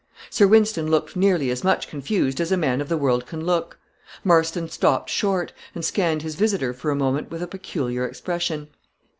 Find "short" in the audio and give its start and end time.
5.11-5.53